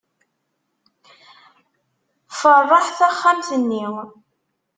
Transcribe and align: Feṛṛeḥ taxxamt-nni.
Feṛṛeḥ 2.39 2.85
taxxamt-nni. 2.97 3.85